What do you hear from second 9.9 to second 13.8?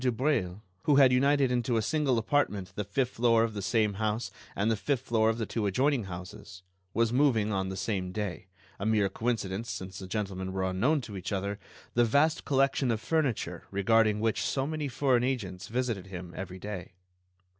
the gentlemen were unknown to each other—the vast collection of furniture